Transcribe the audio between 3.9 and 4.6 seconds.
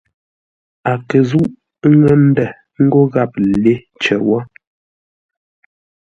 cər wó.